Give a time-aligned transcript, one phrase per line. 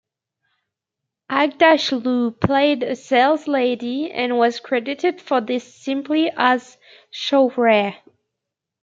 [1.29, 6.79] Aghdashloo played a saleslady and was credited for this simply as
[7.13, 7.93] Shohreh.